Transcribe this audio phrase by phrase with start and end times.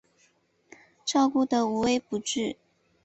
[1.05, 2.55] 照顾得无微不至